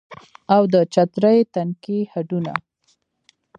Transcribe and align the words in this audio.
او 0.55 0.61
د 0.73 0.75
چترۍ 0.93 1.39
تنکي 1.53 1.99
هډونه 2.11 2.53